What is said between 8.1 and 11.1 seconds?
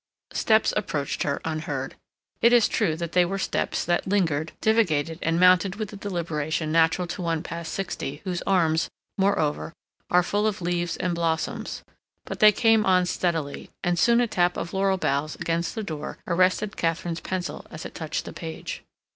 whose arms, moreover, are full of leaves